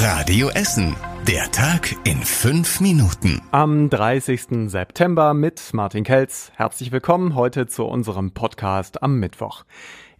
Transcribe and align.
Radio 0.00 0.48
Essen. 0.48 1.09
Der 1.28 1.50
Tag 1.52 1.94
in 2.04 2.22
fünf 2.22 2.80
Minuten. 2.80 3.42
Am 3.50 3.90
30. 3.90 4.70
September 4.70 5.34
mit 5.34 5.60
Martin 5.74 6.02
Kelz. 6.02 6.50
Herzlich 6.56 6.92
willkommen 6.92 7.34
heute 7.34 7.66
zu 7.66 7.84
unserem 7.84 8.32
Podcast 8.32 9.02
am 9.02 9.20
Mittwoch. 9.20 9.64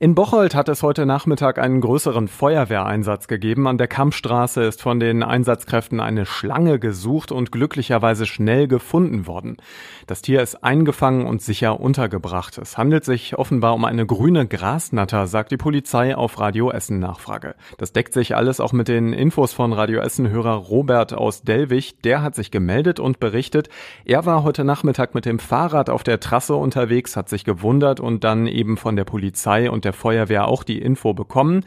In 0.02 0.14
Bocholt 0.14 0.54
hat 0.54 0.71
es 0.71 0.82
heute 0.82 1.04
Nachmittag 1.04 1.58
einen 1.58 1.82
größeren 1.82 2.26
Feuerwehreinsatz 2.26 3.28
gegeben. 3.28 3.66
An 3.66 3.76
der 3.76 3.86
Kampfstraße 3.86 4.62
ist 4.62 4.80
von 4.80 4.98
den 4.98 5.22
Einsatzkräften 5.22 6.00
eine 6.00 6.25
Schlange 6.25 6.79
gesucht 6.79 7.32
und 7.32 7.53
glücklicherweise 7.53 8.25
schnell 8.25 8.67
gefunden 8.67 9.27
worden. 9.27 9.59
Das 10.07 10.23
Tier 10.23 10.41
ist 10.41 10.64
eingefangen 10.64 11.27
und 11.27 11.43
sicher 11.43 11.80
untergebracht. 11.80 12.57
Es 12.57 12.79
handelt 12.79 13.05
sich 13.05 13.39
offenbar 13.39 13.75
um 13.75 13.85
eine 13.85 14.07
grüne 14.07 14.46
Grasnatter, 14.46 15.27
sagt 15.27 15.51
die 15.53 15.59
Polizei 15.59 16.17
auf 16.17 16.41
Radio 16.41 16.71
Essen 16.71 16.98
Nachfrage. 16.98 17.55
Das 17.77 17.93
deckt 17.93 18.14
sich 18.14 18.35
alles 18.35 18.59
auch 18.59 18.73
mit 18.73 18.89
den 18.89 19.12
Infos 19.12 19.53
von 19.53 19.75
Radio 19.75 20.01
Essen 20.01 20.30
Hörer 20.30 20.55
Robert 20.55 20.89
aus 20.96 21.43
Delwig. 21.43 22.03
Der 22.03 22.22
hat 22.22 22.35
sich 22.35 22.50
gemeldet 22.50 23.00
und 23.00 23.21
berichtet, 23.21 23.68
er 24.04 24.26
war 24.26 24.43
heute 24.43 24.64
Nachmittag 24.64 25.14
mit 25.14 25.25
dem 25.25 25.39
Fahrrad 25.39 25.90
auf 25.90 26.03
der 26.03 26.21
Trasse 26.21 26.54
unterwegs, 26.54 27.16
hat 27.16 27.29
sich 27.29 27.44
gewundert 27.44 28.00
und 28.00 28.25
dann 28.25 28.46
eben 28.46 28.76
von 28.76 28.96
der 28.96 29.04
Polizei 29.04 29.71
und 29.71 29.85
der 29.85 29.93
Feuerwehr 29.93 30.49
auch 30.49 30.64
die 30.64 30.80
Info 30.80 31.14
bekommen. 31.14 31.64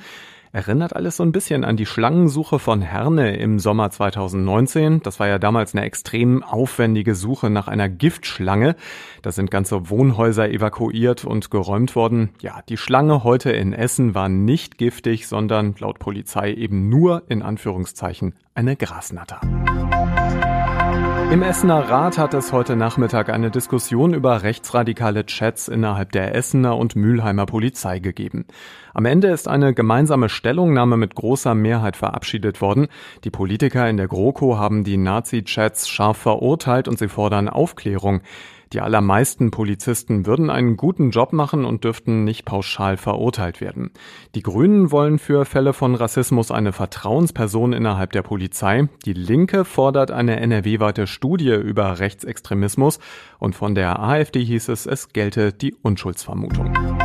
Erinnert 0.55 0.95
alles 0.95 1.17
so 1.17 1.23
ein 1.23 1.31
bisschen 1.31 1.63
an 1.63 1.77
die 1.77 1.87
Schlangensuche 1.87 2.59
von 2.59 2.83
Herne 2.83 3.37
im 3.37 3.57
Sommer 3.57 3.89
2019. 3.89 5.01
Das 5.01 5.19
war 5.19 5.27
ja 5.27 5.39
damals 5.39 5.73
eine 5.73 5.83
extrem 5.83 6.43
aufwendige 6.43 7.15
Suche 7.15 7.49
nach 7.49 7.67
einer 7.67 7.89
Giftschlange. 7.89 8.75
Da 9.23 9.31
sind 9.31 9.49
ganze 9.49 9.89
Wohnhäuser 9.89 10.47
evakuiert 10.51 11.25
und 11.25 11.49
geräumt 11.49 11.95
worden. 11.95 12.29
Ja, 12.39 12.61
die 12.69 12.77
Schlange 12.77 13.23
heute 13.23 13.51
in 13.51 13.73
Essen 13.73 14.13
war 14.13 14.29
nicht 14.29 14.77
giftig, 14.77 15.27
sondern 15.27 15.73
laut 15.79 15.97
Polizei 15.97 16.53
eben 16.53 16.87
nur 16.87 17.23
in 17.29 17.41
Anführungszeichen 17.41 18.35
eine 18.53 18.75
Grasnatter. 18.75 19.41
Im 21.33 21.41
Essener 21.41 21.89
Rat 21.89 22.19
hat 22.19 22.35
es 22.35 22.53
heute 22.53 22.75
Nachmittag 22.75 23.29
eine 23.29 23.49
Diskussion 23.49 24.13
über 24.13 24.43
rechtsradikale 24.43 25.25
Chats 25.25 25.67
innerhalb 25.67 26.11
der 26.11 26.35
Essener 26.35 26.77
und 26.77 26.95
Mülheimer 26.95 27.47
Polizei 27.47 27.97
gegeben. 27.97 28.45
Am 28.93 29.05
Ende 29.05 29.29
ist 29.29 29.47
eine 29.47 29.73
gemeinsame 29.73 30.29
Stellungnahme 30.29 30.95
mit 30.95 31.15
großer 31.15 31.55
Mehrheit 31.55 31.97
verabschiedet 31.97 32.61
worden. 32.61 32.87
Die 33.23 33.31
Politiker 33.31 33.89
in 33.89 33.97
der 33.97 34.07
GroKo 34.07 34.59
haben 34.59 34.83
die 34.83 34.97
Nazi-Chats 34.97 35.89
scharf 35.89 36.17
verurteilt 36.17 36.87
und 36.87 36.99
sie 36.99 37.07
fordern 37.07 37.49
Aufklärung. 37.49 38.21
Die 38.73 38.81
allermeisten 38.81 39.51
Polizisten 39.51 40.25
würden 40.25 40.49
einen 40.49 40.77
guten 40.77 41.11
Job 41.11 41.31
machen 41.31 41.63
und 41.63 41.83
dürften 41.83 42.23
nicht 42.23 42.43
pauschal 42.43 42.97
verurteilt 42.97 43.61
werden. 43.61 43.91
Die 44.33 44.41
Grünen 44.41 44.91
wollen 44.91 45.19
für 45.19 45.45
Fälle 45.45 45.73
von 45.73 45.93
Rassismus 45.93 46.49
eine 46.49 46.73
Vertrauensperson 46.73 47.73
innerhalb 47.73 48.13
der 48.13 48.23
Polizei. 48.23 48.89
Die 49.05 49.13
Linke 49.13 49.63
fordert 49.63 50.09
eine 50.09 50.39
NRW-weite 50.39 51.05
Studie 51.05 51.53
über 51.53 51.99
Rechtsextremismus 51.99 52.97
und 53.37 53.55
von 53.55 53.75
der 53.75 53.99
AfD 53.99 54.43
hieß 54.43 54.69
es, 54.69 54.87
es 54.87 55.13
gelte 55.13 55.53
die 55.53 55.75
Unschuldsvermutung. 55.75 57.02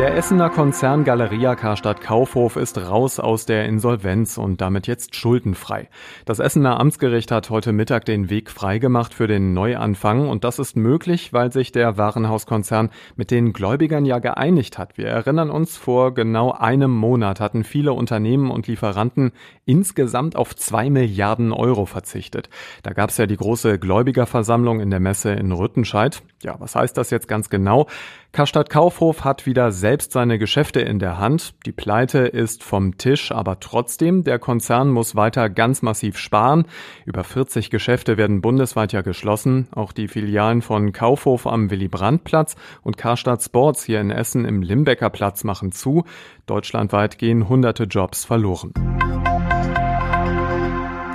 Der 0.00 0.16
Essener 0.16 0.48
Konzern 0.48 1.04
Galeria 1.04 1.54
Karstadt 1.56 2.00
Kaufhof 2.00 2.56
ist 2.56 2.78
raus 2.78 3.20
aus 3.20 3.44
der 3.44 3.66
Insolvenz 3.66 4.38
und 4.38 4.62
damit 4.62 4.86
jetzt 4.86 5.14
schuldenfrei. 5.14 5.90
Das 6.24 6.38
Essener 6.38 6.80
Amtsgericht 6.80 7.30
hat 7.30 7.50
heute 7.50 7.72
Mittag 7.72 8.06
den 8.06 8.30
Weg 8.30 8.50
freigemacht 8.50 9.12
für 9.12 9.26
den 9.26 9.52
Neuanfang 9.52 10.26
und 10.26 10.42
das 10.42 10.58
ist 10.58 10.74
möglich, 10.74 11.34
weil 11.34 11.52
sich 11.52 11.70
der 11.70 11.98
Warenhauskonzern 11.98 12.88
mit 13.16 13.30
den 13.30 13.52
Gläubigern 13.52 14.06
ja 14.06 14.20
geeinigt 14.20 14.78
hat. 14.78 14.96
Wir 14.96 15.08
erinnern 15.08 15.50
uns, 15.50 15.76
vor 15.76 16.14
genau 16.14 16.52
einem 16.52 16.92
Monat 16.92 17.38
hatten 17.38 17.62
viele 17.62 17.92
Unternehmen 17.92 18.50
und 18.50 18.68
Lieferanten 18.68 19.32
insgesamt 19.66 20.34
auf 20.34 20.56
zwei 20.56 20.88
Milliarden 20.88 21.52
Euro 21.52 21.84
verzichtet. 21.84 22.48
Da 22.82 22.94
gab 22.94 23.10
es 23.10 23.18
ja 23.18 23.26
die 23.26 23.36
große 23.36 23.78
Gläubigerversammlung 23.78 24.80
in 24.80 24.88
der 24.88 25.00
Messe 25.00 25.32
in 25.32 25.52
Rüttenscheid. 25.52 26.22
Ja, 26.42 26.58
was 26.58 26.74
heißt 26.74 26.96
das 26.96 27.10
jetzt 27.10 27.28
ganz 27.28 27.50
genau? 27.50 27.86
Karstadt 28.32 28.70
Kaufhof 28.70 29.24
hat 29.24 29.44
wieder 29.44 29.72
selbst 29.72 30.12
seine 30.12 30.38
Geschäfte 30.38 30.80
in 30.80 31.00
der 31.00 31.18
Hand. 31.18 31.54
Die 31.66 31.72
Pleite 31.72 32.20
ist 32.20 32.62
vom 32.62 32.96
Tisch, 32.96 33.32
aber 33.32 33.58
trotzdem, 33.58 34.22
der 34.22 34.38
Konzern 34.38 34.88
muss 34.88 35.16
weiter 35.16 35.50
ganz 35.50 35.82
massiv 35.82 36.16
sparen. 36.16 36.66
Über 37.04 37.24
40 37.24 37.70
Geschäfte 37.70 38.16
werden 38.18 38.40
bundesweit 38.40 38.92
ja 38.92 39.02
geschlossen. 39.02 39.66
Auch 39.72 39.90
die 39.90 40.06
Filialen 40.06 40.62
von 40.62 40.92
Kaufhof 40.92 41.48
am 41.48 41.70
Willy-Brandt-Platz 41.70 42.54
und 42.82 42.96
Karstadt 42.96 43.42
Sports 43.42 43.82
hier 43.82 44.00
in 44.00 44.10
Essen 44.10 44.44
im 44.44 44.62
Limbecker 44.62 45.10
Platz 45.10 45.42
machen 45.42 45.72
zu. 45.72 46.04
Deutschlandweit 46.46 47.18
gehen 47.18 47.48
hunderte 47.48 47.84
Jobs 47.84 48.24
verloren. 48.24 48.72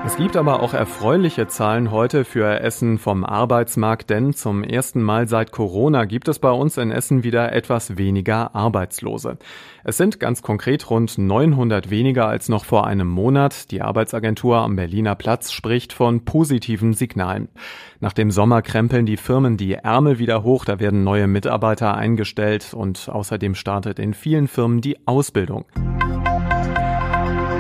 Es 0.06 0.18
gibt 0.18 0.38
aber 0.38 0.62
auch 0.62 0.76
erfreuliche 0.76 1.48
Zahlen 1.48 1.90
heute 1.90 2.26
für 2.26 2.60
Essen 2.60 3.00
vom 3.00 3.26
Arbeitsmarkt, 3.26 4.12
denn 4.12 4.34
zum 4.34 4.64
ersten 4.64 5.02
Mal 5.02 5.28
seit 5.28 5.52
Corona 5.52 6.06
gibt 6.06 6.28
es 6.28 6.38
bei 6.38 6.52
uns 6.52 6.78
in 6.78 6.92
Essen 6.92 7.24
wieder 7.24 7.52
etwas 7.52 7.98
weniger 7.98 8.54
Arbeitslose. 8.56 9.40
Es 9.84 9.98
sind 9.98 10.20
ganz 10.20 10.44
konkret 10.44 10.92
rund 10.92 11.18
900 11.18 11.90
weniger 11.90 12.28
als 12.28 12.50
noch 12.50 12.66
vor 12.66 12.86
einem 12.86 13.08
Monat. 13.08 13.72
Die 13.72 13.82
Arbeitsagentur 13.82 14.58
am 14.58 14.76
Berliner 14.76 15.16
Platz 15.16 15.52
spricht 15.52 15.92
von 15.92 16.24
positiven 16.24 16.94
Signalen. 16.94 17.50
Nach 18.00 18.14
dem 18.14 18.30
Sommer 18.30 18.62
krempeln 18.62 19.08
die 19.08 19.18
Firmen 19.18 19.58
die 19.58 19.74
Ärmel 19.74 20.20
wieder 20.20 20.44
hoch, 20.44 20.66
da 20.66 20.80
werden 20.80 21.04
neue 21.04 21.26
Mitarbeiter 21.26 21.96
eingestellt 21.96 22.76
und 22.76 23.10
außerdem 23.10 23.56
startet 23.56 23.98
in 23.98 24.14
vielen 24.14 24.48
Firmen 24.48 24.82
die 24.82 25.08
Ausbildung. 25.08 25.66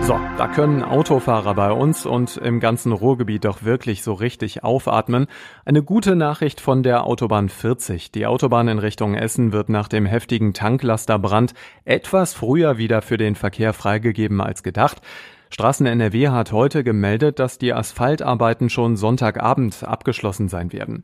So, 0.06 0.20
da 0.38 0.48
können 0.48 0.84
Autofahrer 0.84 1.56
bei 1.56 1.72
uns 1.72 2.06
und 2.06 2.38
im 2.38 2.60
ganzen 2.60 2.92
Ruhrgebiet 2.92 3.44
doch 3.44 3.64
wirklich 3.64 4.04
so 4.04 4.14
richtig 4.14 4.64
aufatmen. 4.64 5.26
Eine 5.66 5.82
gute 5.82 6.16
Nachricht 6.16 6.62
von 6.62 6.84
der 6.84 7.08
Autobahn 7.08 7.50
40. 7.50 8.12
Die 8.12 8.28
Autobahn 8.28 8.68
in 8.68 8.78
Richtung 8.78 9.16
Essen 9.16 9.52
wird 9.52 9.70
nach 9.70 9.88
dem 9.88 10.06
heftigen 10.06 10.54
Tanklasterbrand 10.54 11.56
etwas 11.86 12.36
früher 12.36 12.78
wieder 12.78 13.02
für 13.02 13.18
den 13.18 13.34
Verkehr 13.34 13.74
freigegeben 13.74 14.42
als 14.42 14.62
gedacht. 14.62 15.02
Straßen 15.50 15.88
NRW 15.88 16.30
hat 16.30 16.52
heute 16.52 16.84
gemeldet, 16.84 17.40
dass 17.40 17.58
die 17.58 17.74
Asphaltarbeiten 17.74 18.70
schon 18.70 18.98
Sonntagabend 18.98 19.84
abgeschlossen 19.84 20.50
sein 20.50 20.72
werden. 20.72 21.04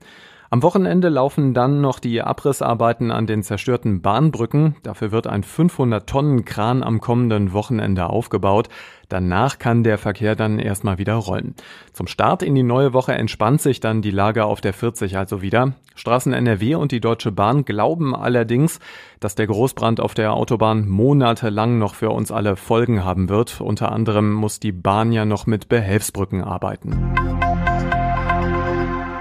Am 0.54 0.64
Wochenende 0.64 1.08
laufen 1.08 1.54
dann 1.54 1.80
noch 1.80 2.00
die 2.00 2.22
Abrissarbeiten 2.22 3.10
an 3.10 3.26
den 3.26 3.42
zerstörten 3.42 4.02
Bahnbrücken. 4.02 4.76
Dafür 4.84 5.14
wird 5.14 5.26
ein 5.26 5.44
500 5.44 6.10
Tonnen 6.10 6.44
Kran 6.44 6.84
am 6.84 7.00
kommenden 7.00 7.54
Wochenende 7.54 8.10
aufgebaut. 8.10 8.68
Danach 9.08 9.60
kann 9.60 9.86
der 9.86 9.98
Verkehr 9.98 10.36
dann 10.36 10.60
erstmal 10.60 10.98
wieder 10.98 11.14
rollen. 11.14 11.56
Zum 11.94 12.08
Start 12.08 12.44
in 12.44 12.54
die 12.54 12.64
neue 12.64 12.92
Woche 12.92 13.14
entspannt 13.14 13.62
sich 13.62 13.80
dann 13.80 14.02
die 14.02 14.12
Lage 14.12 14.44
auf 14.44 14.60
der 14.60 14.74
40 14.74 15.18
also 15.18 15.42
wieder. 15.42 15.72
Straßen 15.96 16.34
NRW 16.34 16.76
und 16.76 16.92
die 16.92 17.00
Deutsche 17.00 17.32
Bahn 17.32 17.64
glauben 17.64 18.14
allerdings, 18.14 18.82
dass 19.22 19.36
der 19.36 19.48
Großbrand 19.48 20.02
auf 20.02 20.16
der 20.16 20.34
Autobahn 20.34 20.86
monatelang 20.90 21.80
noch 21.80 21.96
für 21.96 22.10
uns 22.10 22.30
alle 22.30 22.58
Folgen 22.58 23.06
haben 23.06 23.30
wird. 23.30 23.62
Unter 23.62 23.94
anderem 23.94 24.34
muss 24.34 24.60
die 24.60 24.74
Bahn 24.74 25.14
ja 25.14 25.24
noch 25.24 25.48
mit 25.48 25.70
Behelfsbrücken 25.70 26.44
arbeiten. 26.44 27.14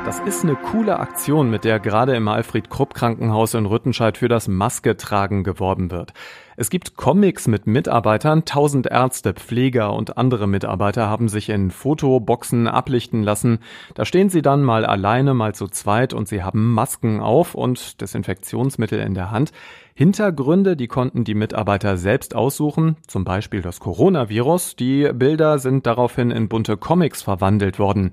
Das 0.06 0.19
ist 0.21 0.44
eine 0.44 0.56
coole 0.56 0.99
Aktion, 0.99 1.50
mit 1.50 1.65
der 1.65 1.78
gerade 1.78 2.16
im 2.16 2.27
Alfred-Krupp-Krankenhaus 2.27 3.53
in 3.53 3.66
Rüttenscheid 3.66 4.16
für 4.16 4.28
das 4.28 4.49
Masketragen 4.49 5.44
geworben 5.44 5.91
wird. 5.91 6.15
Es 6.56 6.71
gibt 6.71 6.97
Comics 6.97 7.47
mit 7.47 7.66
Mitarbeitern, 7.66 8.44
tausend 8.44 8.87
Ärzte, 8.87 9.34
Pfleger 9.34 9.93
und 9.93 10.16
andere 10.16 10.47
Mitarbeiter 10.47 11.09
haben 11.09 11.28
sich 11.28 11.50
in 11.50 11.71
Fotoboxen 11.71 12.66
ablichten 12.66 13.22
lassen. 13.22 13.59
Da 13.94 14.05
stehen 14.05 14.31
sie 14.31 14.43
dann 14.43 14.62
mal 14.62 14.84
alleine, 14.84 15.34
mal 15.34 15.55
zu 15.55 15.69
zweit 15.69 16.12
und 16.15 16.28
sie 16.28 16.43
haben 16.43 16.72
Masken 16.72 17.21
auf 17.21 17.55
und 17.55 18.00
Desinfektionsmittel 18.00 19.00
in 19.00 19.15
der 19.15 19.31
Hand. 19.31 19.53
Hintergründe, 19.94 20.77
die 20.77 20.88
konnten 20.88 21.25
die 21.25 21.34
Mitarbeiter 21.34 21.99
selbst 21.99 22.34
aussuchen, 22.34 22.97
zum 23.06 23.25
Beispiel 23.25 23.61
das 23.61 23.81
Coronavirus. 23.81 24.77
Die 24.77 25.11
Bilder 25.12 25.59
sind 25.59 25.87
daraufhin 25.87 26.31
in 26.31 26.49
bunte 26.49 26.79
Comics 26.79 27.23
verwandelt 27.23 27.79
worden. 27.79 28.12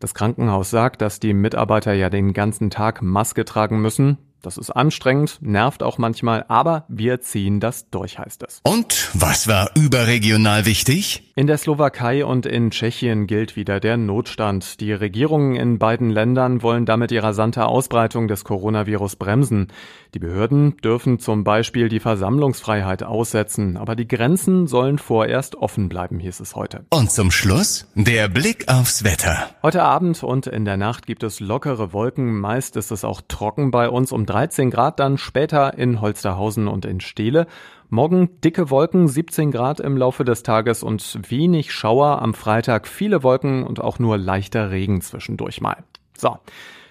Das 0.00 0.14
Krankenhaus 0.14 0.70
sagt, 0.70 1.02
dass 1.02 1.20
die 1.20 1.34
Mitarbeiter 1.34 1.92
ja 1.92 2.10
den 2.10 2.32
ganzen 2.32 2.70
Tag 2.70 3.02
Maske 3.02 3.44
tragen 3.44 3.80
müssen. 3.80 4.18
Das 4.42 4.58
ist 4.58 4.70
anstrengend, 4.70 5.38
nervt 5.40 5.82
auch 5.82 5.98
manchmal, 5.98 6.44
aber 6.48 6.84
wir 6.88 7.20
ziehen 7.20 7.58
das 7.58 7.90
durch, 7.90 8.18
heißt 8.18 8.44
es. 8.44 8.60
Und 8.62 9.10
was 9.14 9.48
war 9.48 9.70
überregional 9.74 10.66
wichtig? 10.66 11.25
In 11.38 11.46
der 11.46 11.58
Slowakei 11.58 12.24
und 12.24 12.46
in 12.46 12.70
Tschechien 12.70 13.26
gilt 13.26 13.56
wieder 13.56 13.78
der 13.78 13.98
Notstand. 13.98 14.80
Die 14.80 14.94
Regierungen 14.94 15.54
in 15.54 15.78
beiden 15.78 16.08
Ländern 16.08 16.62
wollen 16.62 16.86
damit 16.86 17.10
die 17.10 17.18
rasante 17.18 17.66
Ausbreitung 17.66 18.26
des 18.26 18.42
Coronavirus 18.42 19.16
bremsen. 19.16 19.66
Die 20.14 20.18
Behörden 20.18 20.78
dürfen 20.78 21.18
zum 21.18 21.44
Beispiel 21.44 21.90
die 21.90 22.00
Versammlungsfreiheit 22.00 23.02
aussetzen, 23.02 23.76
aber 23.76 23.96
die 23.96 24.08
Grenzen 24.08 24.66
sollen 24.66 24.96
vorerst 24.96 25.56
offen 25.56 25.90
bleiben, 25.90 26.20
hieß 26.20 26.40
es 26.40 26.56
heute. 26.56 26.86
Und 26.88 27.10
zum 27.10 27.30
Schluss 27.30 27.86
der 27.94 28.30
Blick 28.30 28.68
aufs 28.68 29.04
Wetter. 29.04 29.50
Heute 29.62 29.82
Abend 29.82 30.22
und 30.22 30.46
in 30.46 30.64
der 30.64 30.78
Nacht 30.78 31.06
gibt 31.06 31.22
es 31.22 31.40
lockere 31.40 31.92
Wolken. 31.92 32.40
Meist 32.40 32.76
ist 32.76 32.90
es 32.90 33.04
auch 33.04 33.20
trocken 33.28 33.70
bei 33.70 33.90
uns 33.90 34.10
um 34.10 34.24
13 34.24 34.70
Grad, 34.70 35.00
dann 35.00 35.18
später 35.18 35.76
in 35.76 36.00
Holsterhausen 36.00 36.66
und 36.66 36.86
in 36.86 37.00
Steele. 37.00 37.46
Morgen 37.88 38.40
dicke 38.40 38.68
Wolken, 38.70 39.06
17 39.06 39.52
Grad 39.52 39.78
im 39.78 39.96
Laufe 39.96 40.24
des 40.24 40.42
Tages 40.42 40.82
und 40.82 41.30
wenig 41.30 41.72
Schauer. 41.72 42.20
Am 42.20 42.34
Freitag 42.34 42.88
viele 42.88 43.22
Wolken 43.22 43.62
und 43.62 43.80
auch 43.80 44.00
nur 44.00 44.18
leichter 44.18 44.72
Regen 44.72 45.00
zwischendurch 45.00 45.60
mal. 45.60 45.84
So. 46.16 46.38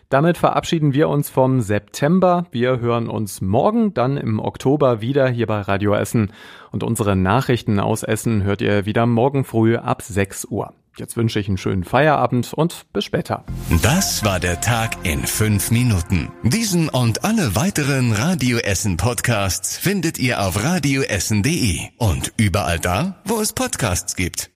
Damit 0.10 0.38
verabschieden 0.38 0.94
wir 0.94 1.10
uns 1.10 1.30
vom 1.30 1.60
September. 1.62 2.46
Wir 2.52 2.80
hören 2.80 3.10
uns 3.10 3.42
morgen 3.42 3.94
dann 3.94 4.16
im 4.18 4.40
Oktober 4.40 5.02
wieder 5.02 5.28
hier 5.28 5.48
bei 5.48 5.60
Radio 5.62 5.96
Essen. 5.96 6.32
Und 6.72 6.84
unsere 6.84 7.16
Nachrichten 7.16 7.80
aus 7.80 8.04
Essen 8.04 8.44
hört 8.44 8.62
ihr 8.62 8.86
wieder 8.86 9.06
morgen 9.06 9.44
früh 9.44 9.76
ab 9.76 10.02
6 10.02 10.46
Uhr. 10.46 10.74
Jetzt 10.98 11.18
wünsche 11.18 11.40
ich 11.40 11.48
einen 11.48 11.58
schönen 11.58 11.84
Feierabend 11.84 12.54
und 12.54 12.86
bis 12.94 13.04
später. 13.04 13.44
Das 13.82 14.24
war 14.24 14.40
der 14.40 14.62
Tag 14.62 14.98
in 15.04 15.26
fünf 15.26 15.72
Minuten. 15.72 16.32
Diesen 16.44 16.90
und 16.90 17.26
alle 17.26 17.56
weiteren 17.56 18.14
Radio 18.14 18.60
Essen 18.60 18.98
Podcasts 18.98 19.78
findet 19.78 20.20
ihr 20.20 20.42
auf 20.42 20.64
radioessen.de 20.64 21.80
und 21.98 22.34
überall 22.38 22.80
da, 22.80 23.22
wo 23.26 23.42
es 23.42 23.54
Podcasts 23.54 24.16
gibt. 24.16 24.52